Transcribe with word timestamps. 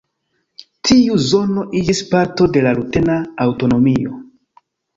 Tiu 0.89 1.17
zono 1.25 1.65
iĝis 1.81 2.01
parto 2.15 2.49
de 2.57 2.65
la 2.69 2.73
rutena 2.81 3.21
aŭtonomio. 3.49 4.19